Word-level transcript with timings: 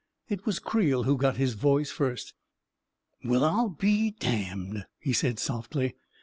It 0.29 0.47
was 0.47 0.57
Creel 0.57 1.03
who 1.03 1.15
got 1.15 1.37
his 1.37 1.53
voice 1.53 1.91
first. 1.91 2.33
M 3.23 3.29
Well, 3.29 3.65
m 3.67 3.75
be 3.77 4.09
damned!" 4.17 4.87
he 4.99 5.13
said 5.13 5.37
softly. 5.37 5.93